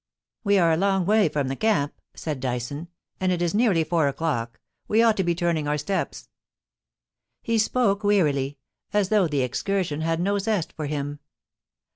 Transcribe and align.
* 0.23 0.43
We 0.43 0.57
are 0.57 0.71
a 0.71 0.77
long 0.77 1.05
way 1.05 1.29
from 1.29 1.47
the 1.47 1.55
camp,' 1.55 1.93
said 2.15 2.39
Dyson, 2.39 2.87
* 3.01 3.19
and 3.21 3.31
it 3.31 3.39
is 3.39 3.53
nearly 3.53 3.83
four 3.83 4.07
o'clock; 4.07 4.59
we 4.87 5.03
ought 5.03 5.15
to 5.17 5.23
be 5.23 5.35
turning 5.35 5.67
our 5.67 5.77
steps.' 5.77 6.27
He 7.43 7.59
spoke 7.59 8.03
wearily, 8.03 8.57
as 8.93 9.09
though 9.09 9.27
the 9.27 9.43
excursion 9.43 10.01
had 10.01 10.19
no 10.19 10.39
zest 10.39 10.73
for 10.73 10.87
him. 10.87 11.19